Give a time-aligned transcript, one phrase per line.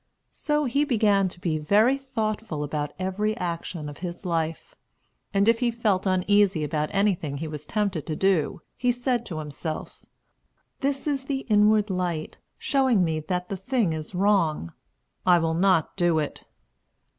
[0.33, 4.73] So he began to be very thoughtful about every action of his life;
[5.31, 9.37] and if he felt uneasy about anything he was tempted to do, he said to
[9.37, 10.03] himself,
[10.79, 14.73] "This is the inward light, showing me that the thing is wrong.
[15.23, 16.45] I will not do it."